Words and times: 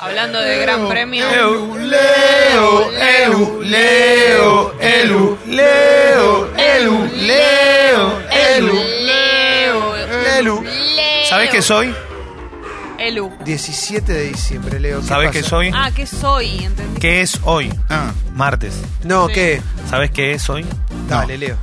Hablando 0.00 0.40
de 0.40 0.58
Gran 0.60 0.88
Premio. 0.88 1.26
Leo, 1.30 1.76
Leo, 1.78 2.90
Elu, 2.92 3.62
Leo, 3.62 4.74
Elu, 4.80 5.38
Leo, 5.46 6.50
Elu. 6.56 7.10
Leo. 7.16 8.20
Lelu. 10.24 10.64
¿Sabés 11.28 11.50
qué 11.50 11.60
soy? 11.60 11.94
Elu. 12.98 13.30
17 13.44 14.12
de 14.12 14.28
diciembre, 14.28 14.80
Leo. 14.80 15.00
¿qué 15.00 15.06
¿Sabés 15.06 15.30
qué 15.32 15.38
pasa? 15.40 15.50
soy? 15.50 15.70
Ah, 15.74 15.90
¿qué 15.94 16.06
soy? 16.06 16.64
¿Entendí? 16.64 17.00
¿Qué 17.00 17.20
es 17.20 17.38
hoy? 17.44 17.72
Ah, 17.90 18.12
Martes. 18.34 18.74
No, 19.04 19.26
Sí. 19.28 19.34
¿qué? 19.34 19.62
¿Sabés 19.90 20.10
qué 20.10 20.32
es 20.32 20.48
hoy? 20.48 20.64
Dale, 21.08 21.36
Leo. 21.36 21.56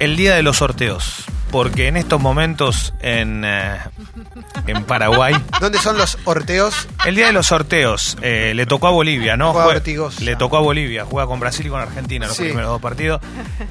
El 0.00 0.16
día 0.16 0.34
de 0.34 0.42
los 0.42 0.56
sorteos. 0.58 1.24
Porque 1.50 1.86
en 1.86 1.96
estos 1.96 2.20
momentos 2.20 2.92
en, 3.00 3.44
eh, 3.44 3.78
en 4.66 4.84
Paraguay, 4.84 5.34
¿Dónde 5.60 5.78
son 5.78 5.98
los 5.98 6.18
orteos? 6.24 6.88
el 7.04 7.14
día 7.16 7.26
de 7.26 7.32
los 7.32 7.46
sorteos 7.48 8.16
eh, 8.22 8.52
le 8.54 8.66
tocó 8.66 8.86
a 8.88 8.90
Bolivia, 8.90 9.36
¿no? 9.36 9.52
Juega 9.52 9.68
Ortigosa. 9.68 10.22
le 10.22 10.36
tocó 10.36 10.56
a 10.56 10.60
Bolivia, 10.60 11.04
juega 11.04 11.26
con 11.26 11.38
Brasil 11.40 11.66
y 11.66 11.68
con 11.70 11.80
Argentina 11.80 12.26
los 12.26 12.36
Sí. 12.36 12.44
primeros 12.44 12.70
dos 12.70 12.80
partidos. 12.80 13.20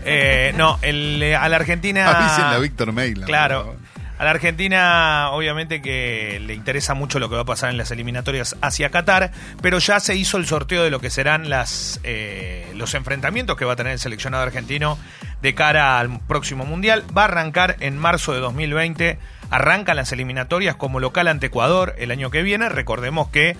Eh, 0.05 0.53
no, 0.55 0.77
el, 0.81 1.22
eh, 1.23 1.36
a 1.36 1.50
la 1.50 1.55
Argentina. 1.58 2.09
avísenle 2.09 2.55
a 2.55 2.59
Víctor 2.59 2.91
Mail. 2.94 3.22
Claro. 3.26 3.76
A 4.20 4.26
la 4.26 4.30
Argentina, 4.31 5.31
obviamente 5.31 5.81
que 5.81 6.40
le 6.45 6.53
interesa 6.53 6.94
mucho 6.94 7.20
lo 7.20 7.30
que 7.30 7.36
va 7.36 7.41
a 7.41 7.45
pasar 7.45 7.72
en 7.72 7.78
las 7.78 7.89
eliminatorias 7.91 8.55
hacia 8.62 8.89
Qatar, 8.89 9.31
pero 9.62 9.80
ya 9.80 10.00
se 10.00 10.16
hizo 10.16 10.38
el 10.38 10.45
sorteo 10.45 10.84
de 10.84 10.91
lo 10.91 11.00
que 11.00 11.09
serán 11.09 11.50
las, 11.50 12.00
eh, 12.03 12.72
los 12.75 12.94
enfrentamientos 12.94 13.58
que 13.58 13.66
va 13.66 13.73
a 13.73 13.75
tener 13.75 13.91
el 13.94 14.00
seleccionado 14.00 14.44
argentino 14.44 14.98
de 15.43 15.53
cara 15.53 15.99
al 15.99 16.20
próximo 16.21 16.65
Mundial. 16.65 17.03
Va 17.15 17.21
a 17.23 17.25
arrancar 17.25 17.75
en 17.81 17.97
marzo 17.99 18.33
de 18.33 18.39
2020. 18.39 19.20
Arrancan 19.52 19.95
las 19.97 20.11
eliminatorias 20.11 20.75
como 20.75 20.99
local 20.99 21.27
ante 21.27 21.45
Ecuador 21.47 21.93
el 21.99 22.09
año 22.09 22.31
que 22.31 22.41
viene. 22.41 22.69
Recordemos 22.69 23.27
que 23.27 23.55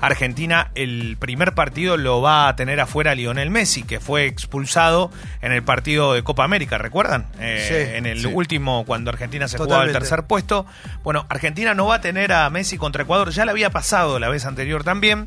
Argentina 0.00 0.70
el 0.74 1.16
primer 1.18 1.54
partido 1.54 1.96
lo 1.96 2.20
va 2.20 2.48
a 2.48 2.54
tener 2.56 2.78
afuera 2.80 3.14
Lionel 3.14 3.50
Messi, 3.50 3.82
que 3.82 3.98
fue 4.00 4.26
expulsado 4.26 5.10
en 5.40 5.52
el 5.52 5.62
partido 5.62 6.12
de 6.12 6.22
Copa 6.22 6.44
América, 6.44 6.76
¿recuerdan? 6.78 7.26
Eh, 7.40 7.64
Sí, 7.68 7.96
en 7.96 8.06
el 8.06 8.20
sí. 8.20 8.26
último, 8.26 8.84
cuando 8.84 9.10
Argentina 9.10 9.48
se 9.48 9.56
jugaba 9.58 9.84
el 9.84 9.88
Totalmente. 9.88 10.08
tercer 10.10 10.26
puesto. 10.26 10.66
Bueno, 11.02 11.24
Argentina 11.28 11.72
no 11.74 11.86
va 11.86 11.96
a 11.96 12.00
tener 12.00 12.32
a 12.32 12.48
Messi 12.50 12.76
contra 12.78 13.02
Ecuador, 13.04 13.30
ya 13.30 13.44
le 13.44 13.50
había 13.52 13.70
pasado 13.70 14.18
la 14.18 14.28
vez 14.28 14.44
anterior 14.44 14.84
también. 14.84 15.26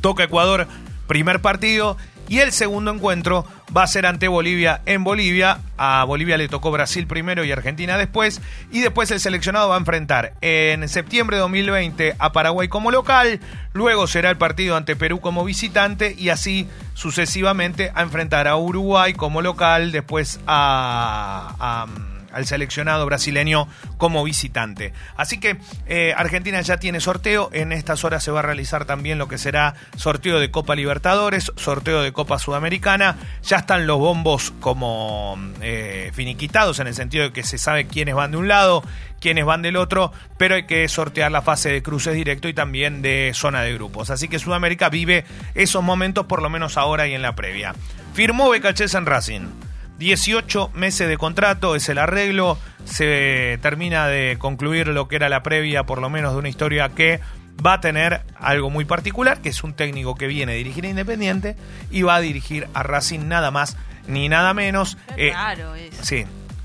Toca 0.00 0.24
Ecuador, 0.24 0.66
primer 1.06 1.40
partido. 1.40 1.96
Y 2.30 2.38
el 2.38 2.52
segundo 2.52 2.92
encuentro 2.92 3.44
va 3.76 3.82
a 3.82 3.86
ser 3.88 4.06
ante 4.06 4.28
Bolivia 4.28 4.80
en 4.86 5.02
Bolivia. 5.02 5.58
A 5.76 6.04
Bolivia 6.04 6.38
le 6.38 6.46
tocó 6.48 6.70
Brasil 6.70 7.08
primero 7.08 7.44
y 7.44 7.50
Argentina 7.50 7.98
después. 7.98 8.40
Y 8.70 8.80
después 8.82 9.10
el 9.10 9.18
seleccionado 9.18 9.68
va 9.68 9.74
a 9.74 9.78
enfrentar 9.78 10.34
en 10.40 10.88
septiembre 10.88 11.36
de 11.36 11.40
2020 11.42 12.14
a 12.18 12.30
Paraguay 12.32 12.68
como 12.68 12.92
local. 12.92 13.40
Luego 13.72 14.06
será 14.06 14.30
el 14.30 14.36
partido 14.38 14.76
ante 14.76 14.94
Perú 14.94 15.20
como 15.20 15.44
visitante. 15.44 16.14
Y 16.16 16.28
así 16.28 16.68
sucesivamente 16.94 17.90
a 17.96 18.02
enfrentar 18.02 18.46
a 18.46 18.56
Uruguay 18.56 19.12
como 19.12 19.42
local. 19.42 19.90
Después 19.90 20.38
a- 20.46 21.54
a 21.58 21.86
al 22.32 22.46
seleccionado 22.46 23.06
brasileño 23.06 23.68
como 23.96 24.24
visitante. 24.24 24.92
Así 25.16 25.38
que 25.38 25.58
eh, 25.86 26.14
Argentina 26.16 26.60
ya 26.60 26.78
tiene 26.78 27.00
sorteo. 27.00 27.50
En 27.52 27.72
estas 27.72 28.04
horas 28.04 28.22
se 28.24 28.30
va 28.30 28.40
a 28.40 28.42
realizar 28.42 28.84
también 28.84 29.18
lo 29.18 29.28
que 29.28 29.38
será 29.38 29.74
sorteo 29.96 30.40
de 30.40 30.50
Copa 30.50 30.74
Libertadores, 30.74 31.52
sorteo 31.56 32.02
de 32.02 32.12
Copa 32.12 32.38
Sudamericana. 32.38 33.16
Ya 33.42 33.58
están 33.58 33.86
los 33.86 33.98
bombos 33.98 34.52
como 34.60 35.38
eh, 35.60 36.10
finiquitados 36.14 36.78
en 36.80 36.86
el 36.86 36.94
sentido 36.94 37.24
de 37.24 37.32
que 37.32 37.42
se 37.42 37.58
sabe 37.58 37.86
quiénes 37.86 38.14
van 38.14 38.32
de 38.32 38.36
un 38.36 38.48
lado, 38.48 38.82
quiénes 39.20 39.44
van 39.44 39.62
del 39.62 39.76
otro, 39.76 40.12
pero 40.38 40.54
hay 40.54 40.64
que 40.64 40.88
sortear 40.88 41.30
la 41.30 41.42
fase 41.42 41.70
de 41.70 41.82
cruces 41.82 42.14
directo 42.14 42.48
y 42.48 42.54
también 42.54 43.02
de 43.02 43.32
zona 43.34 43.62
de 43.62 43.74
grupos. 43.74 44.10
Así 44.10 44.28
que 44.28 44.38
Sudamérica 44.38 44.88
vive 44.88 45.24
esos 45.54 45.82
momentos 45.82 46.26
por 46.26 46.42
lo 46.42 46.50
menos 46.50 46.76
ahora 46.76 47.06
y 47.06 47.14
en 47.14 47.22
la 47.22 47.34
previa. 47.34 47.74
Firmó 48.14 48.50
Becachés 48.50 48.94
en 48.94 49.06
Racing. 49.06 49.69
18 50.00 50.70
meses 50.74 51.06
de 51.08 51.16
contrato, 51.18 51.76
es 51.76 51.88
el 51.90 51.98
arreglo, 51.98 52.58
se 52.86 53.58
termina 53.62 54.08
de 54.08 54.36
concluir 54.38 54.88
lo 54.88 55.06
que 55.08 55.16
era 55.16 55.28
la 55.28 55.42
previa, 55.42 55.84
por 55.84 56.00
lo 56.00 56.08
menos 56.10 56.32
de 56.32 56.38
una 56.38 56.48
historia 56.48 56.88
que 56.88 57.20
va 57.64 57.74
a 57.74 57.80
tener 57.80 58.22
algo 58.40 58.70
muy 58.70 58.86
particular, 58.86 59.42
que 59.42 59.50
es 59.50 59.62
un 59.62 59.74
técnico 59.74 60.14
que 60.14 60.26
viene 60.26 60.52
a 60.52 60.54
dirigir 60.54 60.86
a 60.86 60.88
Independiente 60.88 61.54
y 61.90 62.00
va 62.02 62.16
a 62.16 62.20
dirigir 62.20 62.66
a 62.72 62.82
Racing 62.82 63.28
nada 63.28 63.50
más 63.50 63.76
ni 64.08 64.30
nada 64.30 64.54
menos. 64.54 64.96
Qué 65.14 65.28
Eh, 65.28 65.32
raro 65.34 65.74
eso. 65.74 66.02
sí. 66.02 66.24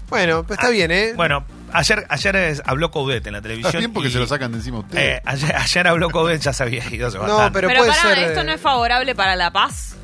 Bueno, 0.10 0.44
pues 0.46 0.58
está 0.58 0.70
bien, 0.72 0.92
¿eh? 0.92 1.12
Bueno, 1.18 1.44
ayer, 1.74 2.06
ayer 2.10 2.36
es- 2.38 2.62
habló 2.66 2.90
Coudet 2.92 3.28
en 3.28 3.34
la 3.34 3.42
televisión. 3.42 3.68
Está 3.70 3.80
bien 3.80 3.92
porque 3.92 4.08
y, 4.10 4.12
se 4.14 4.20
lo 4.20 4.28
sacan 4.28 4.52
de 4.54 4.60
encima 4.60 4.78
a 4.78 4.80
ustedes. 4.82 5.18
eh, 5.18 5.22
ayer, 5.26 5.56
ayer 5.58 5.88
habló 5.88 6.10
Coudet, 6.10 6.40
ya 6.42 6.54
se 6.54 6.64
había 6.64 6.86
ido 6.90 7.08
hace 7.08 7.18
no, 7.18 7.24
bastante. 7.24 7.52
pero, 7.54 7.68
Pero 7.68 7.80
puede 7.82 7.92
pará, 7.92 8.16
ser. 8.16 8.24
¿esto 8.30 8.44
no 8.46 8.52
eh, 8.52 8.56
es 8.56 8.62
favorable 8.62 9.14
para 9.16 9.36
la 9.36 9.52
paz? 9.52 9.98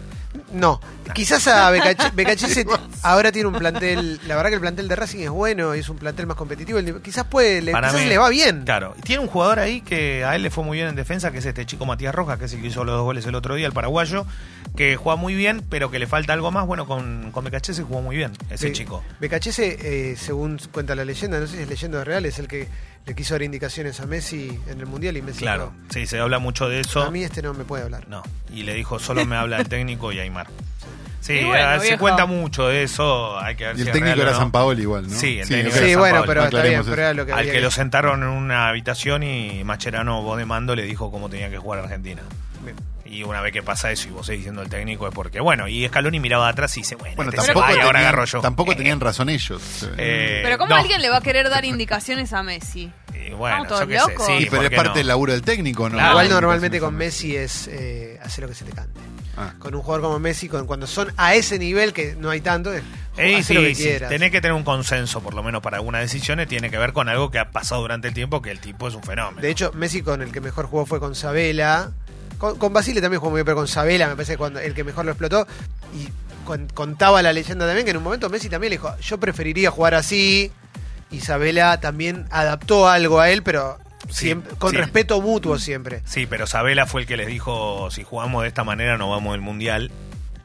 No, 0.54 0.80
quizás 1.14 1.46
a 1.48 1.72
Becache- 1.72 2.12
Becachese 2.16 2.66
ahora 3.04 3.32
tiene 3.32 3.48
un 3.50 3.56
plantel, 3.56 4.20
la 4.28 4.36
verdad 4.36 4.50
que 4.50 4.56
el 4.56 4.62
plantel 4.62 4.88
de 4.88 4.96
Racing 4.96 5.20
es 5.20 5.30
bueno, 5.30 5.76
y 5.76 5.80
es 5.80 5.90
un 5.90 5.98
plantel 5.98 6.26
más 6.28 6.38
competitivo, 6.38 6.80
quizás 7.02 7.26
puede, 7.26 7.62
le, 7.62 7.72
Para 7.72 7.90
quizás 7.90 8.02
mí- 8.04 8.08
le 8.10 8.18
va 8.18 8.30
bien. 8.30 8.64
Claro. 8.64 8.94
Y 8.98 9.02
tiene 9.02 9.22
un 9.22 9.28
jugador 9.28 9.60
ahí 9.60 9.82
que 9.82 10.24
a 10.24 10.36
él 10.36 10.44
le 10.44 10.50
fue 10.50 10.64
muy 10.64 10.78
bien 10.78 10.88
en 10.90 10.96
defensa, 10.96 11.32
que 11.32 11.40
es 11.40 11.46
este 11.46 11.66
chico 11.66 11.86
Matías 11.86 12.16
Rojas, 12.16 12.38
que 12.40 12.46
es 12.46 12.54
el 12.54 12.62
que 12.62 12.68
hizo 12.68 12.84
los 12.84 12.96
dos 12.96 13.04
goles 13.04 13.26
el 13.26 13.36
otro 13.36 13.56
día, 13.56 13.68
el 13.68 13.74
paraguayo, 13.74 14.26
que 14.76 14.96
juega 14.96 15.16
muy 15.18 15.36
bien, 15.36 15.64
pero 15.70 15.92
que 15.92 16.00
le 16.00 16.08
falta 16.08 16.34
algo 16.34 16.52
más. 16.52 16.66
Bueno, 16.66 16.86
con, 16.88 17.32
con 17.32 17.44
Becachese 17.44 17.84
jugó 17.84 18.02
muy 18.02 18.16
bien, 18.16 18.32
ese 18.50 18.68
Be- 18.68 18.72
chico. 18.74 19.04
Becachese, 19.20 20.12
eh, 20.12 20.16
según 20.18 20.60
cuenta 20.72 20.96
la 20.96 21.04
leyenda, 21.06 21.40
no 21.40 21.48
sé 21.48 21.58
si 21.58 21.64
es 21.64 21.70
leyenda 21.70 22.04
real, 22.04 22.26
es 22.26 22.40
el 22.40 22.48
que 22.48 22.68
le 23.06 23.16
quiso 23.16 23.34
dar 23.34 23.42
indicaciones 23.42 24.00
a 24.00 24.06
Messi 24.06 24.58
en 24.68 24.80
el 24.80 24.86
Mundial 24.86 25.18
y 25.18 25.22
Messi 25.22 25.40
Claro, 25.40 25.74
no. 25.76 25.94
sí, 25.94 26.06
se 26.08 26.20
habla 26.20 26.40
mucho 26.40 26.70
de 26.70 26.80
eso. 26.82 27.02
A 27.04 27.12
mí 27.12 27.24
este 27.24 27.42
no 27.42 27.54
me 27.54 27.64
puede 27.64 27.84
hablar. 27.84 28.08
No, 28.08 28.22
y 28.54 28.64
le 28.64 28.74
dijo, 28.74 29.00
solo 29.00 29.26
me 29.26 29.36
habla 29.36 29.58
el 29.58 29.68
técnico 29.70 30.12
y 30.12 30.20
Aymar. 30.20 30.48
Sí, 31.22 31.34
Y 31.34 31.44
bueno, 31.46 31.74
eh, 31.76 31.80
se 31.82 31.86
viejo. 31.86 32.00
cuenta 32.00 32.26
mucho 32.26 32.68
de 32.68 32.82
eso, 32.82 33.40
hay 33.40 33.56
que 33.56 33.66
ver 33.68 33.78
y 33.78 33.82
el 33.82 33.92
técnico 33.92 34.22
era 34.22 34.32
no. 34.32 34.38
San 34.40 34.50
Paolo 34.52 34.82
igual, 34.82 35.04
¿no? 35.08 35.16
Sí, 35.16 35.38
el 35.38 35.44
ok. 35.44 35.50
técnico 35.50 35.72
Sí, 35.78 35.84
era 35.84 35.90
San 35.92 36.00
bueno, 36.00 36.16
Paolo. 36.16 36.28
pero 36.28 36.44
está 36.46 36.62
bien, 36.64 36.82
pero 36.84 36.94
era 37.04 37.14
lo 37.14 37.26
que 37.28 37.32
Al 37.34 37.38
había 37.38 37.52
que 37.52 37.58
que- 37.60 37.64
lo 37.64 37.70
sentaron 37.70 38.24
en 38.24 38.30
una 38.30 38.70
habitación 38.70 39.22
y 39.22 39.64
Macherano, 39.64 40.24
vos 40.24 40.40
de 40.40 40.46
mando, 40.46 40.76
le 40.76 40.82
dijo 40.82 41.12
cómo 41.12 41.30
tenía 41.30 41.52
que 41.52 41.60
jugar 41.60 41.82
Argentina. 41.82 42.24
Bien. 42.64 42.76
Y 43.12 43.24
una 43.24 43.42
vez 43.42 43.52
que 43.52 43.62
pasa 43.62 43.92
eso 43.92 44.08
y 44.08 44.12
vos 44.12 44.26
seguís 44.26 44.40
diciendo 44.42 44.62
el 44.62 44.70
técnico 44.70 45.06
es 45.08 45.14
porque, 45.14 45.42
bueno, 45.42 45.68
y 45.68 45.86
Scaloni 45.88 46.20
miraba 46.22 46.48
atrás 46.48 46.76
y 46.78 46.82
dice, 46.82 46.96
bueno, 46.96 47.16
Bueno, 47.18 47.30
este 47.32 47.42
se 47.42 47.48
tampoco, 47.48 47.66
va 47.68 47.72
y 47.74 47.80
ahora 47.80 47.86
tenían, 48.00 48.04
agarro 48.08 48.26
yo. 48.26 48.40
tampoco 48.42 48.72
Eh, 48.72 48.76
tenían 48.76 49.00
razón 49.02 49.30
ellos. 49.30 49.62
eh, 49.98 50.40
Pero 50.44 50.58
¿cómo 50.58 50.70
no. 50.70 50.76
alguien 50.78 51.02
le 51.02 51.10
va 51.10 51.18
a 51.18 51.22
querer 51.22 51.50
dar 51.50 51.66
indicaciones 51.66 52.32
a 52.32 52.42
Messi? 52.42 52.90
Y 53.14 53.32
bueno, 53.34 53.68
yo 53.70 53.88
qué 53.88 54.00
sé, 54.00 54.08
locos. 54.12 54.26
sí, 54.26 54.34
y 54.40 54.46
pero 54.46 54.64
¿por 54.64 54.66
es 54.72 54.76
parte 54.78 54.90
no? 54.90 54.96
del 54.96 55.08
laburo 55.08 55.34
del 55.34 55.42
técnico, 55.42 55.90
¿no? 55.90 55.96
Claro. 55.98 56.12
Igual 56.12 56.30
No, 56.30 56.36
normalmente 56.36 56.80
no, 56.80 56.86
con. 56.86 56.96
Messi 56.96 57.36
es 57.36 57.68
eh, 57.68 58.18
hacer 58.24 58.44
lo 58.44 58.48
que 58.50 58.56
se 58.56 58.64
te 58.66 58.72
cante. 58.72 59.00
Ah. 59.38 59.54
Con 59.60 59.76
un 59.76 59.82
jugador 59.82 60.02
como 60.04 60.20
Messi, 60.20 60.48
con- 60.50 60.66
cuando 60.66 60.88
son 60.88 61.14
a 61.18 61.36
ese 61.36 61.60
nivel 61.60 61.94
que 61.94 62.16
no 62.18 62.30
hay 62.30 62.42
tanto, 62.42 62.74
es 62.74 62.82
Eh, 63.18 63.38
hacer 63.38 63.56
lo 63.58 63.62
que 63.64 63.76
sí, 63.76 63.90
tenés 64.10 64.32
que 64.32 64.42
tener 64.42 64.54
un 64.54 64.64
consenso, 64.64 65.22
por 65.22 65.34
lo 65.34 65.44
menos 65.44 65.62
para 65.62 65.78
algunas 65.78 66.02
decisiones, 66.02 66.48
tiene 66.48 66.70
que 66.70 66.78
ver 66.78 66.94
con 66.94 67.10
algo 67.10 67.30
que 67.32 67.40
ha 67.40 67.52
pasado 67.52 67.82
durante 67.82 68.08
el 68.08 68.14
tiempo, 68.14 68.42
que 68.42 68.52
el 68.52 68.60
tipo 68.60 68.88
es 68.88 68.96
un 68.96 69.04
fenómeno. 69.04 69.42
De 69.42 69.50
hecho, 69.50 69.72
Messi 69.74 70.02
con 70.02 70.22
el 70.22 70.32
que 70.32 70.42
mejor 70.42 70.66
jugó 70.68 70.86
fue 70.86 71.00
con 71.00 71.14
Sabela. 71.16 71.92
Con, 72.42 72.58
con 72.58 72.74
Basile 72.74 73.02
también 73.02 73.20
jugó 73.20 73.30
muy 73.30 73.38
bien, 73.38 73.46
pero 73.46 73.58
con 73.58 73.68
Sabela 73.68 74.08
me 74.08 74.16
parece 74.16 74.36
cuando 74.36 74.60
el 74.60 74.74
que 74.74 74.84
mejor 74.84 75.06
lo 75.06 75.12
explotó. 75.12 75.46
Y 75.96 76.10
con- 76.44 76.66
contaba 76.74 77.22
la 77.22 77.34
leyenda 77.34 77.68
también 77.68 77.86
que 77.86 77.92
en 77.92 77.98
un 77.98 78.04
momento 78.04 78.32
Messi 78.32 78.50
también 78.50 78.72
le 78.72 78.78
dijo, 78.78 78.92
yo 78.98 79.20
preferiría 79.20 79.70
jugar 79.70 79.94
así. 79.94 80.52
Y 81.12 81.20
Sabela 81.20 81.80
también 81.80 82.26
adaptó 82.32 82.90
algo 82.90 83.20
a 83.20 83.30
él, 83.30 83.44
pero 83.44 83.78
Sí, 84.10 84.26
siempre, 84.26 84.56
con 84.58 84.72
sí. 84.72 84.78
respeto 84.78 85.22
mutuo 85.22 85.60
siempre. 85.60 86.02
Sí, 86.06 86.26
pero 86.26 86.48
Sabela 86.48 86.88
fue 86.88 87.02
el 87.02 87.08
que 87.08 87.16
les 87.16 87.28
dijo, 87.28 87.92
si 87.92 88.04
jugamos 88.04 88.42
de 88.42 88.48
esta 88.48 88.64
manera 88.64 88.98
no 88.98 89.12
vamos 89.12 89.36
al 89.36 89.42
Mundial. 89.42 89.92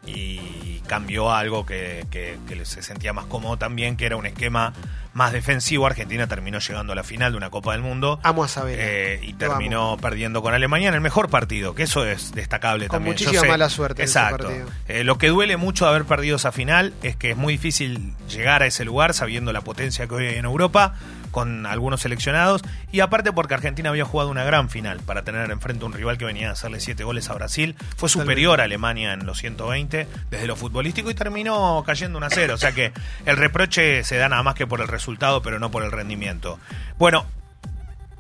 Y 0.07 0.81
cambió 0.87 1.31
a 1.33 1.39
algo 1.41 1.65
que, 1.67 2.05
que- 2.11 2.39
que 2.47 2.65
se 2.65 2.83
sentía 2.83 3.13
más 3.13 3.25
cómodo 3.27 3.57
también, 3.57 3.97
que 3.97 4.07
era 4.07 4.17
un 4.17 4.27
esquema 4.27 4.73
más 5.17 5.33
defensivo. 5.33 5.87
Argentina 5.87 6.27
terminó 6.27 6.59
llegando 6.59 6.93
a 6.93 6.97
la 6.97 7.03
final 7.03 7.33
de 7.33 7.39
una 7.39 7.49
Copa 7.49 7.73
del 7.73 7.81
Mundo. 7.81 8.21
Amo 8.23 8.45
a 8.45 8.49
Sabela. 8.49 8.83
eh, 8.83 9.19
y 9.23 9.33
terminó 9.33 9.97
perdiendo 10.01 10.43
con 10.43 10.53
Alemania 10.53 10.91
en 10.91 10.95
el 10.95 11.01
mejor 11.01 11.31
partido, 11.31 11.75
que 11.75 11.85
eso 11.85 12.05
es 12.07 12.33
destacable 12.35 12.89
Con 12.89 12.97
también. 12.99 13.15
Muchísima 13.15 13.41
sé- 13.41 13.49
mala 13.49 13.71
suerte 13.71 14.03
en 14.03 14.09
ese 14.09 14.19
Exacto. 14.19 14.45
partido. 14.49 14.67
Eh, 14.89 15.05
lo 15.05 15.17
que 15.17 15.29
duele 15.29 15.57
mucho 15.57 15.87
de 15.87 15.91
haber 15.93 16.05
perdido 16.05 16.37
esa 16.37 16.53
final 16.53 16.93
es 17.03 17.17
que 17.17 17.31
es 17.31 17.37
muy 17.37 17.55
difícil 17.55 18.13
llegar 18.29 18.63
a 18.63 18.67
ese 18.67 18.85
lugar 18.85 19.15
sabiendo 19.15 19.53
la 19.55 19.63
potencia 19.63 20.07
que 20.07 20.15
hoy 20.15 20.27
hay 20.27 20.35
en 20.37 20.45
Europa, 20.45 20.95
con 21.37 21.67
algunos 21.67 22.01
seleccionados, 22.01 22.63
y 22.93 23.01
aparte 23.01 23.31
porque 23.31 23.53
Argentina 23.53 23.91
había 23.91 24.07
jugado 24.07 24.31
una 24.31 24.43
gran 24.43 24.71
final 24.71 25.01
para 25.01 25.23
tener 25.23 25.51
enfrente 25.51 25.85
a 25.85 25.87
un 25.87 25.93
rival 25.93 26.17
que 26.17 26.25
venía 26.25 26.49
a 26.49 26.53
hacerle 26.53 26.81
siete 26.81 27.05
goles 27.05 27.29
a 27.29 27.35
Brasil. 27.35 27.77
Fue 27.99 28.09
superior 28.09 28.63
a 28.63 28.65
Alemania 28.65 29.13
en 29.13 29.27
los 29.27 29.37
120 29.37 30.09
desde 30.31 30.47
lo 30.47 30.57
futbolístico 30.57 31.11
y 31.11 31.15
terminó 31.15 31.85
cayendo 31.85 32.17
1 32.17 32.27
a 32.27 32.31
0. 32.31 32.55
O 32.55 32.57
sea 32.57 32.73
que 32.73 32.91
el 33.27 33.37
reproche 33.37 34.03
se 34.03 34.17
da 34.17 34.31
nada 34.31 34.43
más 34.43 34.55
que 34.55 34.67
por 34.67 34.81
el 34.81 34.89
resultado, 34.89 35.43
pero 35.43 35.59
no 35.59 35.71
por 35.71 35.83
el 35.83 35.93
rendimiento. 35.93 36.59
Bueno, 36.97 37.27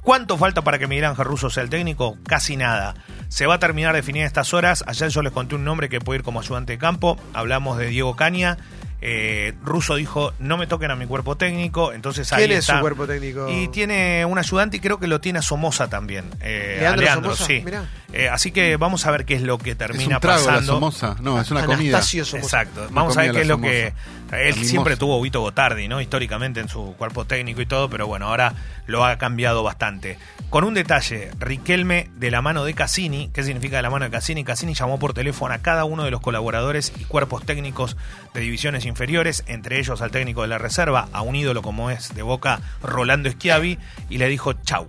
¿Cuánto 0.02 0.38
falta 0.38 0.62
para 0.62 0.78
que 0.78 0.86
Miguel 0.86 1.06
Ángel 1.06 1.24
Russo 1.24 1.50
sea 1.50 1.64
el 1.64 1.68
técnico? 1.68 2.16
Casi 2.28 2.56
nada. 2.56 2.94
Se 3.26 3.46
va 3.46 3.54
a 3.54 3.58
terminar 3.58 3.92
de 3.92 4.02
definir 4.02 4.22
estas 4.22 4.54
horas. 4.54 4.84
Ayer 4.86 5.08
yo 5.08 5.20
les 5.20 5.32
conté 5.32 5.56
un 5.56 5.64
nombre 5.64 5.88
que 5.88 5.98
puede 5.98 6.20
ir 6.20 6.22
como 6.22 6.38
ayudante 6.38 6.74
de 6.74 6.78
campo. 6.78 7.18
Hablamos 7.34 7.76
de 7.76 7.88
Diego 7.88 8.14
Caña. 8.14 8.56
Eh, 9.08 9.54
Russo 9.62 9.94
dijo, 9.94 10.32
no 10.40 10.56
me 10.58 10.66
toquen 10.66 10.90
a 10.90 10.96
mi 10.96 11.06
cuerpo 11.06 11.36
técnico, 11.36 11.92
entonces 11.92 12.32
ahí 12.32 12.40
¿Quién 12.46 12.58
es 12.58 12.64
está. 12.64 12.74
su 12.74 12.80
cuerpo 12.80 13.06
técnico? 13.06 13.48
Y 13.48 13.68
tiene 13.68 14.24
un 14.24 14.36
ayudante 14.36 14.78
y 14.78 14.80
creo 14.80 14.98
que 14.98 15.06
lo 15.06 15.20
tiene 15.20 15.38
a 15.38 15.42
Somoza 15.42 15.88
también. 15.88 16.24
Eh, 16.40 16.78
a 16.78 16.80
¿Leandro 16.96 17.02
Leandro, 17.04 17.36
Somoza? 17.36 17.44
sí. 17.46 17.62
Mirá. 17.64 17.84
Eh, 18.12 18.28
así 18.28 18.52
que 18.52 18.76
vamos 18.76 19.04
a 19.06 19.10
ver 19.10 19.24
qué 19.24 19.34
es 19.34 19.42
lo 19.42 19.58
que 19.58 19.72
Es 19.72 19.78
termina 19.78 20.16
un 20.16 20.20
trago 20.20 20.40
la 20.40 20.46
pasando. 20.46 20.74
somoza. 20.74 21.16
No, 21.20 21.40
es 21.40 21.50
una 21.50 21.64
comida. 21.66 21.96
Anastasio 21.96 22.24
Somoza. 22.24 22.62
Exacto. 22.62 22.88
Vamos 22.92 23.16
a 23.16 23.20
ver 23.22 23.30
comida 23.30 23.38
qué 23.38 23.42
es 23.42 23.48
la 23.48 23.54
lo 23.54 23.60
que. 23.60 23.92
Él 24.32 24.54
La 24.56 24.64
siempre 24.64 24.96
tuvo 24.96 25.20
Vito 25.22 25.40
Gotardi, 25.40 25.86
¿no? 25.86 26.00
Históricamente 26.00 26.58
en 26.60 26.68
su 26.68 26.94
cuerpo 26.96 27.26
técnico 27.26 27.60
y 27.60 27.66
todo, 27.66 27.88
pero 27.88 28.08
bueno, 28.08 28.26
ahora 28.26 28.54
lo 28.86 29.04
ha 29.04 29.18
cambiado 29.18 29.62
bastante. 29.62 30.18
Con 30.50 30.64
un 30.64 30.74
detalle, 30.74 31.30
Riquelme 31.38 32.10
de 32.16 32.30
la 32.32 32.42
mano 32.42 32.64
de 32.64 32.74
Cassini, 32.74 33.30
¿qué 33.32 33.44
significa 33.44 33.76
de 33.76 33.82
la 33.82 33.90
mano 33.90 34.04
de 34.04 34.10
Cassini? 34.10 34.42
Cassini 34.42 34.74
llamó 34.74 34.98
por 34.98 35.14
teléfono 35.14 35.54
a 35.54 35.58
cada 35.58 35.84
uno 35.84 36.02
de 36.04 36.10
los 36.10 36.20
colaboradores 36.20 36.92
y 36.98 37.04
cuerpos 37.04 37.44
técnicos 37.44 37.96
de 38.34 38.40
divisiones 38.40 38.84
inferiores, 38.84 39.44
entre 39.46 39.78
ellos 39.78 40.00
al 40.02 40.10
técnico 40.10 40.42
de 40.42 40.48
la 40.48 40.58
reserva, 40.58 41.08
a 41.12 41.22
un 41.22 41.36
ídolo 41.36 41.62
como 41.62 41.90
es 41.90 42.12
de 42.14 42.22
Boca, 42.22 42.60
Rolando 42.82 43.30
Schiavi, 43.30 43.78
y 44.10 44.18
le 44.18 44.28
dijo 44.28 44.52
chau 44.54 44.88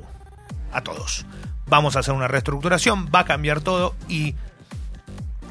a 0.73 0.81
todos. 0.81 1.25
Vamos 1.67 1.95
a 1.95 1.99
hacer 1.99 2.13
una 2.13 2.27
reestructuración, 2.27 3.09
va 3.13 3.19
a 3.21 3.25
cambiar 3.25 3.61
todo 3.61 3.93
y 4.07 4.35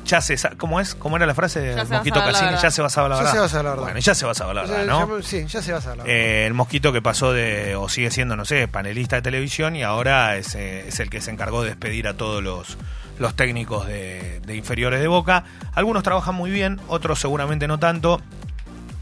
ya 0.05 0.21
se 0.21 0.37
¿Cómo 0.57 0.81
es? 0.81 0.95
¿Cómo 0.95 1.17
era 1.17 1.27
la 1.27 1.35
frase 1.35 1.61
de 1.61 1.75
Ya 1.75 1.85
se 1.85 1.93
Mosquito 1.93 2.21
la 2.21 2.27
Cassini? 2.27 2.47
verdad. 2.47 2.63
Ya 2.63 2.71
se 2.71 2.81
va 2.81 2.87
a 2.87 2.91
saber 2.91 3.11
la 3.11 3.17
Ya 3.17 3.23
verdad. 3.23 3.33
se 3.33 3.39
va 3.41 3.45
a 3.45 3.49
saber 3.49 3.65
la 3.65 3.71
verdad. 3.71 3.83
Bueno, 3.85 3.99
ya 4.01 4.15
se 4.15 4.25
va 4.25 4.31
a 4.31 4.35
saber 4.35 4.55
la 4.55 4.65
Ya- 4.65 4.71
verdad, 4.71 4.87
ya- 5.01 5.07
¿no? 5.07 5.23
sí, 5.23 5.47
ya 5.47 5.63
se 5.63 5.73
va 5.73 5.79
a 5.79 5.81
saber. 5.81 6.09
Eh, 6.09 6.47
el 6.47 6.55
mosquito 6.55 6.93
que 6.93 7.03
pasó 7.03 7.33
de, 7.33 7.75
o 7.75 7.89
sigue 7.89 8.11
siendo, 8.13 8.37
no 8.37 8.45
sé, 8.45 8.69
panelista 8.69 9.17
de 9.17 9.23
televisión 9.23 9.75
y 9.75 9.83
ahora 9.83 10.37
es, 10.37 10.55
eh, 10.55 10.87
es 10.89 11.01
el 11.01 11.11
que 11.11 11.21
se 11.21 11.33
encargó 11.33 11.63
de 11.63 11.71
despedir 11.71 12.07
a 12.07 12.15
todos 12.15 12.41
los, 12.43 12.79
los 13.19 13.35
técnicos 13.35 13.87
de, 13.89 14.41
de 14.47 14.55
inferiores 14.57 15.01
de 15.01 15.09
Boca. 15.09 15.43
Algunos 15.75 16.05
trabajan 16.05 16.37
muy 16.37 16.51
bien, 16.53 16.81
otros 16.87 17.19
seguramente 17.19 17.67
no 17.67 17.79
tanto. 17.79 18.23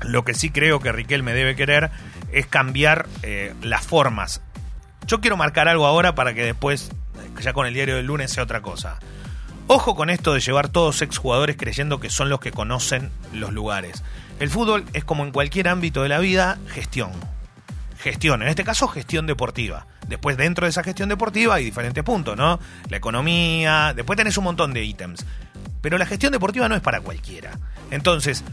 Lo 0.01 0.25
que 0.25 0.33
sí 0.35 0.49
creo 0.51 0.81
que 0.81 0.91
Riquelme 0.91 1.35
debe 1.35 1.55
querer 1.55 1.91
es 2.33 2.47
cambiar 2.47 3.07
eh, 3.23 3.53
las 3.63 3.87
formas. 3.87 4.41
Yo 5.07 5.21
quiero 5.21 5.37
marcar 5.37 5.69
algo 5.69 5.85
ahora 5.87 6.15
para 6.15 6.33
que 6.33 6.43
después, 6.45 6.91
ya 7.41 7.53
con 7.53 7.67
el 7.67 7.75
diario 7.75 7.97
del 7.97 8.07
lunes, 8.07 8.33
sea 8.33 8.45
otra 8.45 8.61
cosa. 8.63 8.99
Ojo 9.67 9.95
con 9.95 10.11
esto 10.11 10.35
de 10.35 10.41
llevar 10.41 10.69
todos 10.69 11.01
exjugadores 11.03 11.57
creyendo 11.57 11.99
que 11.99 12.11
son 12.11 12.29
los 12.29 12.41
que 12.41 12.53
conocen 12.53 13.11
los 13.33 13.53
lugares. 13.53 14.03
El 14.39 14.51
fútbol 14.51 14.85
es 14.93 15.05
como 15.05 15.25
en 15.25 15.33
cualquier 15.33 15.69
ámbito 15.69 16.03
de 16.03 16.11
la 16.11 16.19
vida, 16.19 16.59
gestión. 16.69 17.13
Gestión, 17.99 18.43
en 18.43 18.49
este 18.49 18.65
caso 18.65 18.89
gestión 18.89 19.27
deportiva. 19.27 19.87
Después 20.07 20.37
dentro 20.37 20.67
de 20.67 20.71
esa 20.71 20.83
gestión 20.83 21.09
deportiva 21.09 21.55
hay 21.55 21.65
diferentes 21.65 22.05
puntos, 22.05 22.37
¿no? 22.37 22.61
La 22.91 22.99
economía, 22.99 23.95
después 23.97 24.17
tenés 24.19 24.37
un 24.37 24.45
montón 24.45 24.75
de 24.75 24.85
ítems. 24.85 25.25
Pero 25.81 25.97
la 25.97 26.05
gestión 26.05 26.33
deportiva 26.33 26.69
no 26.69 26.75
es 26.77 26.83
para 26.83 27.01
cualquiera. 27.01 27.59
Entonces, 27.91 28.45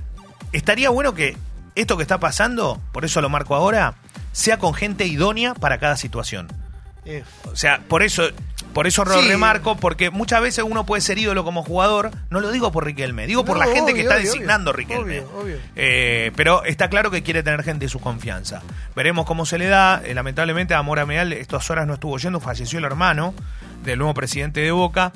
estaría 0.54 0.90
bueno 0.90 1.14
que 1.14 1.36
esto 1.76 1.98
que 1.98 2.04
está 2.04 2.20
pasando, 2.20 2.80
por 2.94 3.04
eso 3.04 3.20
lo 3.20 3.28
marco 3.30 3.56
ahora, 3.56 3.96
sea 4.32 4.58
con 4.60 4.74
gente 4.74 5.06
idónea 5.06 5.54
para 5.54 5.78
cada 5.78 5.98
situación. 5.98 6.48
Eh, 7.06 7.24
O 7.52 7.56
sea, 7.56 7.82
por 7.88 8.04
eso, 8.04 8.30
por 8.74 8.88
eso 8.88 9.04
lo 9.06 9.22
Sí. 9.22 9.28
remarco, 9.28 9.76
porque 9.78 10.10
muchas 10.10 10.42
veces 10.42 10.64
uno 10.68 10.86
puede 10.86 11.02
ser 11.02 11.18
ídolo 11.18 11.44
como 11.44 11.64
jugador. 11.64 12.12
No 12.30 12.40
lo 12.40 12.52
digo 12.52 12.72
por 12.72 12.86
Riquelme, 12.86 13.28
digo 13.28 13.44
por 13.46 13.58
la 13.58 13.68
gente 13.68 13.94
que 13.94 14.02
está 14.02 14.16
obvio, 14.16 14.26
designando 14.32 14.74
Riquelme. 14.74 15.22
obvio. 15.22 15.58
Eh, 15.76 16.32
pero 16.36 16.64
está 16.64 16.90
claro 16.90 17.12
que 17.12 17.24
quiere 17.24 17.44
tener 17.44 17.64
gente 17.64 17.86
de 17.86 17.90
su 17.90 18.00
confianza. 18.00 18.62
Veremos 18.96 19.26
cómo 19.26 19.46
se 19.46 19.58
le 19.58 19.68
da. 19.68 20.02
Eh, 20.06 20.14
lamentablemente 20.14 20.74
a 20.74 20.82
Mora 20.82 21.06
Meal 21.06 21.34
estas 21.34 21.70
horas 21.70 21.86
no 21.88 21.94
estuvo 21.96 22.18
yendo, 22.18 22.40
falleció 22.40 22.80
el 22.80 22.86
hermano 22.86 23.34
del 23.84 23.98
nuevo 24.00 24.14
presidente 24.14 24.60
de 24.62 24.72
Boca. 24.72 25.12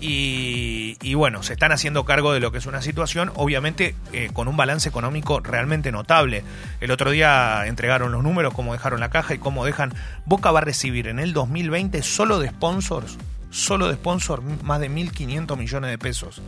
Y, 0.00 1.14
bueno, 1.14 1.42
se 1.42 1.54
están 1.54 1.72
haciendo 1.72 2.04
cargo 2.04 2.32
de 2.32 2.40
lo 2.40 2.52
que 2.52 2.58
es 2.58 2.66
una 2.66 2.82
situación, 2.82 3.32
obviamente 3.34 3.94
eh, 4.12 4.30
con 4.32 4.46
un 4.48 4.56
balance 4.56 4.88
económico 4.88 5.40
realmente 5.40 5.90
notable. 5.92 6.44
El 6.80 6.90
otro 6.90 7.10
día 7.10 7.66
entregaron 7.66 8.12
los 8.12 8.22
números, 8.22 8.52
cómo 8.54 8.72
dejaron 8.72 9.00
la 9.00 9.10
caja 9.10 9.34
y 9.34 9.38
cómo 9.38 9.64
dejan. 9.64 9.94
Boca 10.26 10.50
va 10.50 10.58
a 10.60 10.62
recibir 10.62 11.08
en 11.08 11.18
el 11.18 11.32
2020 11.32 12.02
solo 12.02 12.38
de 12.38 12.48
sponsors, 12.50 13.16
solo 13.50 13.88
de 13.88 13.94
sponsors, 13.94 14.42
más 14.62 14.80
de 14.80 14.90
1.500 14.90 15.56
millones 15.56 15.90
de 15.90 15.98
pesos 15.98 16.42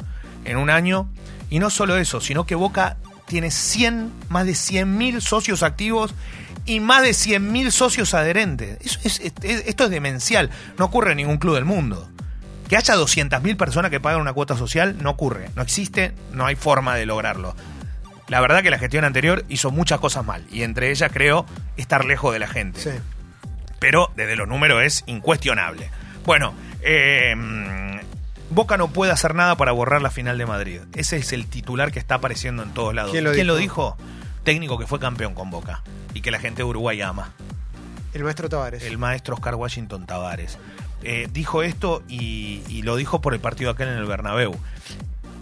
en 0.45 0.57
un 0.57 0.71
año. 0.71 1.09
Y 1.51 1.59
no 1.59 1.71
solo 1.71 1.97
eso, 1.97 2.21
sino 2.21 2.45
que 2.45 2.55
Boca 2.55 2.97
tiene 3.27 3.51
100, 3.51 4.13
más 4.29 4.45
de 4.47 4.53
100.000 4.53 5.21
socios 5.21 5.63
activos 5.63 6.15
y 6.67 6.81
más 6.81 7.03
de 7.03 7.11
100.000 7.15 7.71
socios 7.71 8.13
adherentes. 8.15 8.79
Eso 8.83 8.99
es- 9.05 9.21
es- 9.21 9.67
esto 9.67 9.85
es 9.85 9.91
demencial. 9.91 10.51
No 10.79 10.85
ocurre 10.87 11.13
en 11.13 11.19
ningún 11.19 11.39
club 11.39 11.55
del 11.55 11.65
mundo. 11.65 12.09
Que 12.69 12.77
haya 12.77 12.95
200.000 12.97 13.57
personas 13.57 13.91
que 13.91 14.01
pagan 14.01 14.21
una 14.21 14.33
cuota 14.33 14.57
social 14.57 14.97
no 15.01 15.11
ocurre, 15.11 15.51
no 15.57 15.63
existe, 15.63 16.13
no 16.33 16.45
hay 16.47 16.55
forma 16.55 16.97
de 16.97 17.07
lograrlo. 17.07 17.55
La 18.29 18.41
verdad 18.43 18.63
que 18.63 18.71
la 18.71 18.79
gestión 18.79 19.05
anterior 19.05 19.45
hizo 19.49 19.71
muchas 19.71 20.01
cosas 20.01 20.25
mal 20.25 20.45
y 20.51 20.63
entre 20.63 20.91
ellas 20.91 21.11
creo 21.13 21.47
estar 21.79 22.05
lejos 22.05 22.33
de 22.33 22.39
la 22.39 22.47
gente. 22.49 22.81
sí. 22.81 22.91
Pero 23.79 24.11
desde 24.17 24.35
los 24.35 24.49
números 24.49 24.83
es 24.83 25.05
incuestionable. 25.07 25.89
Bueno, 26.27 26.53
eh, 26.83 27.33
mm, 27.37 28.01
Boca 28.51 28.77
no 28.77 28.89
puede 28.89 29.13
hacer 29.13 29.35
nada 29.37 29.57
para 29.57 29.71
borrar 29.71 30.03
la 30.03 30.11
final 30.11 30.37
de 30.37 30.47
Madrid. 30.47 30.81
Ese 30.95 31.19
es 31.19 31.33
el 31.33 31.47
titular 31.47 31.93
que 31.93 31.99
está 32.01 32.17
apareciendo 32.17 32.65
en 32.65 32.75
todos 32.75 32.93
lados. 32.95 33.13
¿Quién 33.13 33.47
lo 33.47 33.57
dijo? 33.57 33.97
Técnico 34.43 34.79
que 34.79 34.87
fue 34.87 34.99
campeón 34.99 35.35
con 35.35 35.51
Boca 35.51 35.83
y 36.13 36.23
que 36.23 36.31
la 36.31 36.41
gente 36.41 36.63
de 36.63 36.65
Uruguay 36.65 37.01
ama 37.03 37.33
El 38.15 38.25
maestro 38.25 38.49
Tavares. 38.49 38.83
el 38.83 38.99
maestro 38.99 39.35
Oscar 39.35 39.55
Washington 39.55 40.07
Tavares. 40.07 40.59
Eh, 41.03 41.29
dijo 41.33 41.63
esto 41.63 42.03
y, 42.09 42.83
lo 42.83 42.97
dijo 42.97 43.21
por 43.21 43.35
el 43.35 43.41
partido 43.41 43.71
aquel 43.71 43.89
en 43.89 43.99
el 43.99 44.07
Bernabéu. 44.07 44.57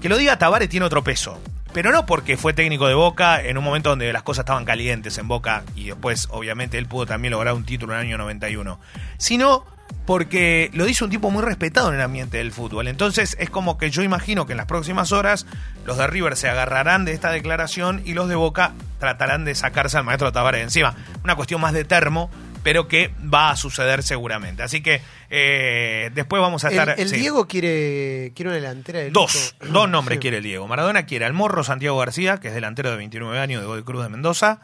Que 0.00 0.08
lo 0.08 0.18
diga 0.18 0.38
Tavares 0.38 0.68
tiene 0.68 0.86
otro 0.86 1.02
peso. 1.02 1.40
Pero 1.72 1.92
no 1.92 2.06
porque 2.06 2.36
fue 2.36 2.54
técnico 2.54 2.86
de 2.88 2.94
Boca 2.94 3.42
en 3.42 3.58
un 3.58 3.64
momento 3.64 3.90
donde 3.90 4.10
las 4.12 4.22
cosas 4.22 4.44
estaban 4.44 4.64
calientes 4.64 5.18
en 5.18 5.28
Boca 5.28 5.62
y 5.74 5.86
después 5.86 6.28
obviamente 6.30 6.78
él 6.78 6.86
pudo 6.86 7.04
también 7.04 7.32
lograr 7.32 7.54
un 7.54 7.64
título 7.64 7.92
en 7.92 8.00
el 8.00 8.06
año 8.06 8.18
91. 8.18 8.80
Sino 9.18 9.64
porque 10.06 10.70
lo 10.72 10.84
dice 10.84 11.04
un 11.04 11.10
tipo 11.10 11.30
muy 11.30 11.42
respetado 11.42 11.88
en 11.88 11.96
el 11.96 12.00
ambiente 12.00 12.38
del 12.38 12.52
fútbol. 12.52 12.88
Entonces 12.88 13.36
es 13.40 13.50
como 13.50 13.76
que 13.76 13.90
yo 13.90 14.02
imagino 14.02 14.46
que 14.46 14.52
en 14.52 14.58
las 14.58 14.66
próximas 14.66 15.12
horas 15.12 15.46
los 15.84 15.98
de 15.98 16.06
River 16.06 16.36
se 16.36 16.48
agarrarán 16.48 17.04
de 17.04 17.12
esta 17.12 17.30
declaración 17.30 18.00
y 18.04 18.14
los 18.14 18.28
de 18.28 18.36
Boca 18.36 18.72
tratarán 18.98 19.44
de 19.44 19.54
sacarse 19.54 19.98
al 19.98 20.04
maestro 20.04 20.32
Tavares 20.32 20.62
encima. 20.62 20.94
Una 21.24 21.34
cuestión 21.34 21.60
más 21.60 21.72
de 21.72 21.84
termo, 21.84 22.30
pero 22.66 22.88
que 22.88 23.12
va 23.32 23.50
a 23.50 23.56
suceder 23.56 24.02
seguramente. 24.02 24.64
Así 24.64 24.80
que 24.82 25.00
eh, 25.30 26.10
después 26.16 26.42
vamos 26.42 26.64
a 26.64 26.68
estar... 26.70 26.98
el 26.98 27.08
sí. 27.08 27.14
Diego 27.18 27.46
quiere, 27.46 28.32
quiere 28.34 28.48
una 28.48 28.56
delantera 28.56 28.98
de 28.98 29.10
Dos, 29.12 29.54
dos 29.70 29.88
nombres 29.88 30.16
Sí. 30.16 30.20
quiere 30.22 30.38
el 30.38 30.42
Diego. 30.42 30.66
Maradona 30.66 31.06
quiere 31.06 31.26
al 31.26 31.32
Morro 31.32 31.62
Santiago 31.62 31.96
García, 31.96 32.38
que 32.38 32.48
es 32.48 32.54
delantero 32.54 32.90
de 32.90 32.96
29 32.96 33.38
años 33.38 33.60
de 33.60 33.68
Godoy 33.68 33.84
Cruz 33.84 34.02
de 34.02 34.08
Mendoza, 34.08 34.58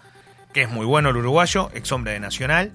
que 0.52 0.62
es 0.62 0.68
muy 0.68 0.84
bueno 0.84 1.10
el 1.10 1.16
uruguayo, 1.16 1.70
ex 1.74 1.92
hombre 1.92 2.10
de 2.14 2.18
Nacional. 2.18 2.72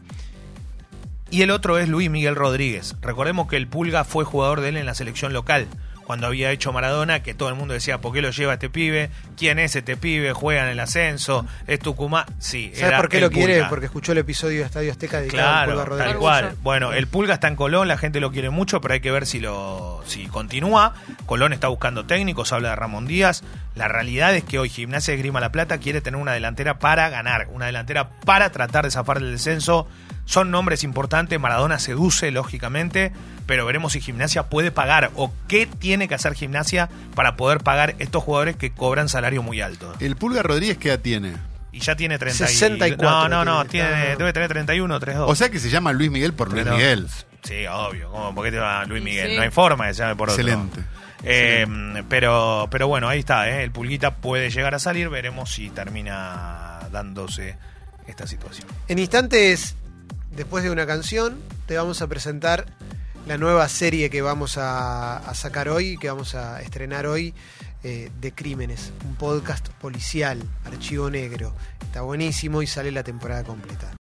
Y 1.30 1.42
el 1.42 1.52
otro 1.52 1.78
es 1.78 1.90
Luis 1.90 2.10
Miguel 2.10 2.38
Rodríguez. 2.38 2.96
Recordemos 3.02 3.50
que 3.50 3.58
el 3.58 3.68
Pulga 3.68 4.06
fue 4.06 4.24
jugador 4.24 4.62
de 4.62 4.70
él 4.70 4.78
en 4.78 4.86
la 4.86 4.96
selección 4.96 5.34
local, 5.34 5.68
cuando 6.08 6.26
había 6.28 6.52
hecho 6.52 6.72
Maradona, 6.72 7.22
que 7.22 7.34
todo 7.34 7.50
el 7.50 7.56
mundo 7.56 7.74
decía, 7.74 8.00
¿por 8.00 8.14
qué 8.14 8.22
lo 8.22 8.30
lleva 8.32 8.54
este 8.54 8.70
pibe? 8.70 9.10
¿Quién 9.38 9.60
es 9.60 9.76
este 9.76 9.98
pibe? 9.98 10.32
¿Juega 10.32 10.64
en 10.64 10.70
el 10.70 10.80
ascenso? 10.80 11.46
¿Es 11.68 11.80
Tucumán? 11.80 12.24
Sí, 12.40 12.72
¿Sabes 12.74 12.88
era 12.88 12.98
por 12.98 13.10
qué 13.10 13.20
lo 13.20 13.30
quiere? 13.30 13.66
Porque 13.66 13.88
escuchó 13.88 14.14
el 14.14 14.20
episodio 14.20 14.60
de 14.62 14.66
Estadio 14.68 14.90
Azteca 14.90 15.18
al 15.18 15.28
Claro, 15.28 15.72
Pulga 15.74 15.84
tal 15.84 15.90
Rodríguez. 15.92 16.16
cual. 16.16 16.44
Orgullo. 16.46 16.62
Bueno, 16.64 16.94
el 16.94 17.08
Pulga 17.08 17.34
está 17.34 17.50
en 17.50 17.58
Colón, 17.58 17.90
la 17.90 17.98
gente 17.98 18.22
lo 18.22 18.32
quiere 18.32 18.50
mucho, 18.50 18.80
pero 18.80 18.94
hay 18.94 19.02
que 19.02 19.12
ver 19.12 19.26
si 19.26 19.42
lo 19.42 20.02
si 20.06 20.28
continúa. 20.28 20.94
Colón 21.26 21.52
está 21.52 21.68
buscando 21.68 22.06
técnicos, 22.06 22.54
habla 22.54 22.70
de 22.70 22.76
Ramón 22.78 23.06
Díaz. 23.06 23.44
La 23.78 23.88
realidad 23.88 24.36
es 24.36 24.44
que 24.44 24.58
hoy 24.60 24.70
Gimnasia 24.70 25.14
de 25.14 25.20
Grima 25.20 25.40
La 25.40 25.52
Plata 25.52 25.78
quiere 25.78 26.02
tener 26.02 26.20
una 26.20 26.34
delantera 26.34 26.80
para 26.80 27.10
ganar, 27.10 27.48
una 27.52 27.68
delantera 27.68 28.10
para 28.26 28.52
tratar 28.52 28.86
de 28.86 28.92
zafar 28.92 29.20
del 29.20 29.32
descenso. 29.34 29.88
Son 30.26 30.52
nombres 30.52 30.84
importantes, 30.84 31.40
Maradona 31.40 31.80
seduce, 31.80 32.32
lógicamente, 32.32 33.14
pero 33.46 33.66
veremos 33.66 33.94
si 33.94 34.02
Gimnasia 34.02 34.44
puede 34.50 34.72
pagar 34.72 35.12
o 35.16 35.32
qué 35.48 35.68
tiene 35.68 36.08
que 36.08 36.16
hacer 36.16 36.34
Gimnasia 36.34 36.90
para 37.16 37.38
poder 37.38 37.60
pagar 37.60 37.96
estos 38.00 38.24
jugadores 38.24 38.56
que 38.58 38.72
cobran 38.72 39.08
salario 39.10 39.42
muy 39.44 39.62
alto. 39.62 39.94
El 40.00 40.16
Pulga 40.18 40.44
Rodríguez, 40.44 40.78
¿qué 40.78 40.90
edad 40.90 41.00
tiene? 41.00 41.34
Y 41.72 41.80
ya 41.80 41.96
tiene 41.96 42.18
30 42.18 42.44
y- 42.44 42.48
64 42.48 43.10
No, 43.10 43.30
no, 43.30 43.46
no, 43.46 43.66
tiene. 43.66 43.90
tiene, 43.90 44.16
debe 44.18 44.34
tener 44.34 44.50
31, 44.50 45.00
32. 45.00 45.30
O 45.32 45.36
sea 45.36 45.50
que 45.50 45.60
se 45.60 45.70
llama 45.70 45.94
Luis 45.94 46.10
Miguel 46.10 46.34
por 46.34 46.52
Luis 46.52 46.64
Pero- 46.64 46.76
Miguel. 46.76 47.08
Sí, 47.44 47.66
obvio. 47.68 48.10
¿Cómo? 48.12 48.34
¿Por 48.36 48.44
qué 48.46 48.52
te 48.52 48.58
va 48.58 48.84
Luis 48.86 49.04
Miguel? 49.04 49.30
sí. 49.30 49.36
No 49.38 49.44
hay 49.44 49.52
forma 49.52 49.86
de 49.86 49.92
que 49.92 49.94
se 49.94 50.02
llame 50.02 50.16
por 50.16 50.30
otro. 50.30 50.42
Excelente. 50.42 50.82
Eh, 51.24 51.66
pero, 52.10 52.68
pero 52.70 52.88
bueno, 52.88 53.08
ahí 53.08 53.20
está. 53.20 53.50
¿eh? 53.50 53.64
El 53.64 53.72
Pulguita 53.72 54.16
puede 54.16 54.50
llegar 54.50 54.76
a 54.76 54.80
salir. 54.80 55.10
Veremos 55.10 55.52
si 55.52 55.70
termina 55.70 56.80
dándose 56.92 57.58
esta 58.08 58.28
situación. 58.28 58.68
En 58.88 59.00
instantes, 59.00 59.76
después 60.32 60.64
de 60.64 60.72
una 60.72 60.86
canción, 60.86 61.40
te 61.66 61.78
vamos 61.78 62.02
a 62.02 62.08
presentar 62.08 62.66
la 63.28 63.38
nueva 63.38 63.68
serie 63.68 64.10
que 64.10 64.22
vamos 64.22 64.58
a, 64.58 65.22
sacar 65.34 65.68
hoy, 65.68 65.98
que 65.98 66.10
vamos 66.10 66.34
a 66.34 66.62
estrenar 66.62 67.06
hoy, 67.08 67.34
eh, 67.84 68.10
de 68.22 68.32
Crímenes, 68.32 68.94
un 69.06 69.16
podcast 69.16 69.68
policial, 69.70 70.42
archivo 70.66 71.10
negro. 71.10 71.54
Está 71.82 72.02
buenísimo 72.02 72.62
y 72.62 72.68
sale 72.68 72.92
la 72.92 73.04
temporada 73.04 73.44
completa. 73.44 73.92